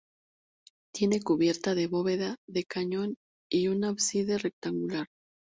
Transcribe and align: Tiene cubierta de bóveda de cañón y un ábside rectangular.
Tiene 0.95 1.21
cubierta 1.21 1.75
de 1.75 1.85
bóveda 1.85 2.35
de 2.49 2.63
cañón 2.63 3.17
y 3.51 3.67
un 3.67 3.83
ábside 3.83 4.39
rectangular. 4.39 5.05